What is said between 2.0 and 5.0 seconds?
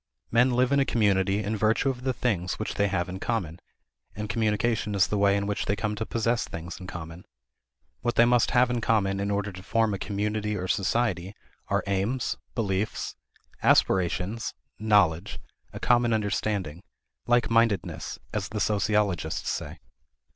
the things which they have in common; and communication